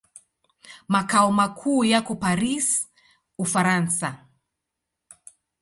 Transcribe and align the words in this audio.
Makao 0.87 1.29
makuu 1.31 1.83
yako 1.83 2.15
Paris, 2.15 2.71
Ufaransa. 3.37 4.15